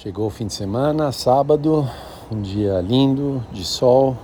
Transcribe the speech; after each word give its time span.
Chegou 0.00 0.28
o 0.28 0.30
fim 0.30 0.46
de 0.46 0.52
semana, 0.52 1.10
sábado, 1.10 1.84
um 2.30 2.40
dia 2.40 2.80
lindo, 2.80 3.44
de 3.50 3.64
sol. 3.64 4.16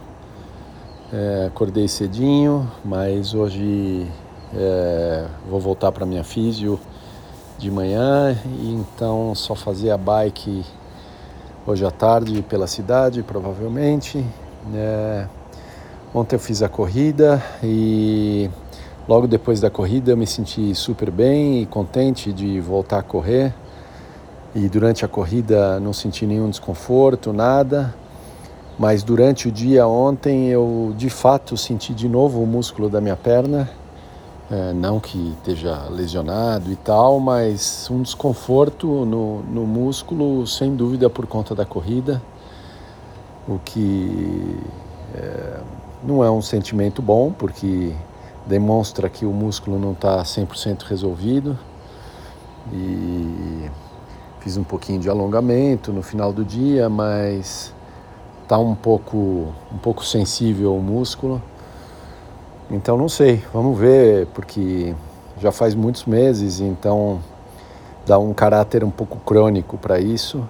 É, 1.12 1.46
acordei 1.48 1.88
cedinho, 1.88 2.70
mas 2.84 3.34
hoje 3.34 4.06
é, 4.54 5.26
vou 5.50 5.58
voltar 5.58 5.90
para 5.90 6.06
minha 6.06 6.22
físio 6.22 6.78
de 7.58 7.72
manhã 7.72 8.38
e 8.60 8.72
então 8.72 9.34
só 9.34 9.56
fazer 9.56 9.90
a 9.90 9.98
bike 9.98 10.64
hoje 11.66 11.84
à 11.84 11.90
tarde 11.90 12.40
pela 12.42 12.68
cidade, 12.68 13.24
provavelmente. 13.24 14.24
É, 14.72 15.26
ontem 16.14 16.36
eu 16.36 16.40
fiz 16.40 16.62
a 16.62 16.68
corrida 16.68 17.42
e 17.64 18.48
logo 19.08 19.26
depois 19.26 19.60
da 19.60 19.70
corrida 19.70 20.12
eu 20.12 20.16
me 20.16 20.24
senti 20.28 20.72
super 20.72 21.10
bem 21.10 21.62
e 21.62 21.66
contente 21.66 22.32
de 22.32 22.60
voltar 22.60 23.00
a 23.00 23.02
correr 23.02 23.52
e 24.54 24.68
durante 24.68 25.04
a 25.04 25.08
corrida 25.08 25.80
não 25.80 25.92
senti 25.92 26.24
nenhum 26.26 26.48
desconforto, 26.48 27.32
nada. 27.32 27.94
Mas 28.78 29.02
durante 29.02 29.48
o 29.48 29.52
dia 29.52 29.86
ontem 29.86 30.48
eu 30.48 30.94
de 30.96 31.10
fato 31.10 31.56
senti 31.56 31.92
de 31.92 32.08
novo 32.08 32.42
o 32.42 32.46
músculo 32.46 32.88
da 32.88 33.00
minha 33.00 33.16
perna, 33.16 33.70
é, 34.50 34.72
não 34.72 35.00
que 35.00 35.34
esteja 35.38 35.88
lesionado 35.90 36.70
e 36.70 36.76
tal, 36.76 37.20
mas 37.20 37.88
um 37.90 38.02
desconforto 38.02 39.04
no, 39.04 39.42
no 39.42 39.66
músculo, 39.66 40.46
sem 40.46 40.74
dúvida 40.74 41.08
por 41.08 41.26
conta 41.26 41.54
da 41.54 41.64
corrida, 41.64 42.20
o 43.48 43.58
que 43.64 44.58
é, 45.14 45.60
não 46.02 46.24
é 46.24 46.30
um 46.30 46.42
sentimento 46.42 47.00
bom, 47.00 47.32
porque 47.32 47.94
demonstra 48.46 49.08
que 49.08 49.24
o 49.24 49.32
músculo 49.32 49.78
não 49.78 49.92
está 49.92 50.22
100% 50.22 50.82
resolvido. 50.82 51.58
E 52.72 53.70
Fiz 54.44 54.58
um 54.58 54.62
pouquinho 54.62 55.00
de 55.00 55.08
alongamento 55.08 55.90
no 55.90 56.02
final 56.02 56.30
do 56.30 56.44
dia, 56.44 56.86
mas 56.86 57.72
tá 58.46 58.58
um 58.58 58.74
pouco 58.74 59.16
um 59.72 59.78
pouco 59.78 60.04
sensível 60.04 60.76
o 60.76 60.82
músculo. 60.82 61.40
Então 62.70 62.98
não 62.98 63.08
sei, 63.08 63.42
vamos 63.54 63.78
ver, 63.78 64.26
porque 64.34 64.94
já 65.40 65.50
faz 65.50 65.74
muitos 65.74 66.04
meses, 66.04 66.60
então 66.60 67.20
dá 68.04 68.18
um 68.18 68.34
caráter 68.34 68.84
um 68.84 68.90
pouco 68.90 69.16
crônico 69.20 69.78
para 69.78 69.98
isso. 69.98 70.46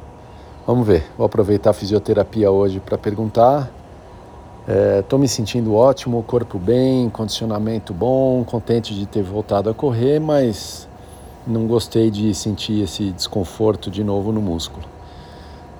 Vamos 0.67 0.85
ver, 0.85 1.05
vou 1.17 1.25
aproveitar 1.25 1.71
a 1.71 1.73
fisioterapia 1.73 2.51
hoje 2.51 2.81
para 2.81 2.99
perguntar. 2.99 3.71
Estou 4.99 5.21
é, 5.21 5.23
me 5.23 5.29
sentindo 5.29 5.73
ótimo, 5.73 6.21
corpo 6.25 6.59
bem, 6.59 7.09
condicionamento 7.11 7.95
bom, 7.95 8.43
contente 8.43 8.93
de 8.93 9.07
ter 9.07 9.23
voltado 9.23 9.71
a 9.71 9.75
correr, 9.75 10.19
mas 10.19 10.89
não 11.47 11.67
gostei 11.67 12.11
de 12.11 12.35
sentir 12.35 12.83
esse 12.83 13.11
desconforto 13.11 13.91
de 13.91 14.03
novo 14.03 14.33
no 14.33 14.41
músculo. 14.41 14.87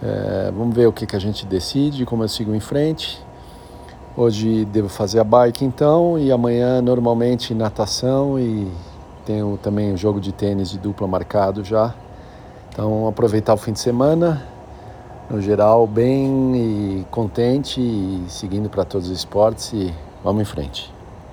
É, 0.03 0.53
vamos 0.55 0.75
ver 0.75 0.87
o 0.87 0.93
que, 0.93 1.07
que 1.07 1.17
a 1.17 1.19
gente 1.19 1.47
decide, 1.47 2.05
como 2.05 2.23
eu 2.23 2.29
sigo 2.29 2.55
em 2.55 2.61
frente. 2.61 3.19
Hoje 4.17 4.65
devo 4.67 4.89
fazer 4.89 5.19
a 5.19 5.25
bike 5.25 5.65
então 5.65 6.19
e 6.19 6.31
amanhã 6.31 6.81
normalmente 6.81 7.53
natação 7.53 8.39
e 8.39 8.71
tenho 9.25 9.59
também 9.61 9.93
um 9.93 9.97
jogo 9.97 10.21
de 10.21 10.33
tênis 10.33 10.71
de 10.71 10.79
dupla 10.79 11.09
marcado 11.09 11.65
já. 11.65 11.95
Então 12.69 13.09
aproveitar 13.09 13.55
o 13.55 13.57
fim 13.57 13.73
de 13.73 13.81
semana, 13.81 14.47
no 15.31 15.41
geral 15.41 15.87
bem 15.87 16.55
e 16.55 17.07
contente 17.11 17.81
e 17.81 18.25
seguindo 18.29 18.69
para 18.69 18.85
todos 18.85 19.09
os 19.09 19.19
esportes 19.19 19.73
e 19.73 19.93
vamos 20.23 20.43
em 20.43 20.45
frente. 20.45 20.94